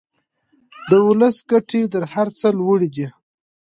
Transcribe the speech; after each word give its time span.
د 0.89 0.91
ولس 1.07 1.37
ګټې 1.51 1.81
تر 1.93 2.03
هر 2.13 2.27
څه 2.39 2.47
لوړې 2.59 2.89
دي. 2.95 3.07